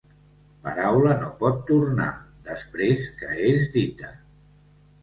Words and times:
Paraula 0.63 1.13
no 1.19 1.29
pot 1.43 1.61
tornar, 1.69 2.09
després 2.51 3.07
que 3.21 3.33
és 3.53 3.71
dita. 3.79 4.13